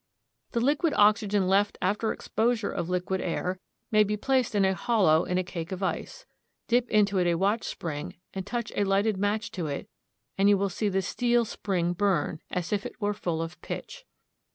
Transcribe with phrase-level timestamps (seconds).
[0.53, 3.59] The liquid oxygen left after exposure of liquid air
[3.91, 6.25] may be placed in a hollow in a cake of ice.
[6.67, 9.87] Dip into it a watch spring and touch a lighted match to it
[10.39, 14.05] and you will see the steel spring burn as if it were full of pitch.